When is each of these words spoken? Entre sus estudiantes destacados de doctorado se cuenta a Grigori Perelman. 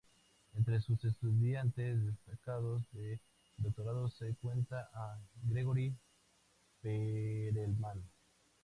Entre 0.55 0.81
sus 0.81 1.05
estudiantes 1.05 2.03
destacados 2.03 2.81
de 2.91 3.19
doctorado 3.57 4.09
se 4.09 4.33
cuenta 4.33 4.89
a 4.95 5.19
Grigori 5.43 5.93
Perelman. 6.81 8.01